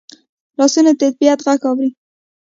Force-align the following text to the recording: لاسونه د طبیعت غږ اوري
لاسونه 0.57 0.91
د 0.95 1.01
طبیعت 1.01 1.39
غږ 1.45 1.61
اوري 1.69 1.89